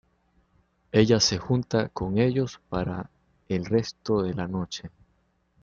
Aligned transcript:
Ella 0.91 1.19
se 1.19 1.37
junta 1.37 1.89
con 1.89 2.17
ellos 2.17 2.59
para 2.69 3.11
el 3.47 3.65
resto 3.65 4.23
de 4.23 4.33
la 4.33 4.47
noche. 4.47 4.89